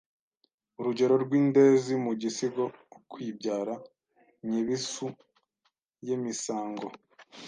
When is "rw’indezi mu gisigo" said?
1.23-2.63